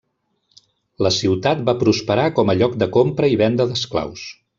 La 1.07 1.11
ciutat 1.17 1.61
va 1.67 1.75
prosperar 1.83 2.25
com 2.39 2.51
a 2.53 2.59
lloc 2.63 2.73
de 2.85 2.89
compra 2.97 3.31
i 3.35 3.39
venda 3.43 3.69
d'esclaus. 3.75 4.25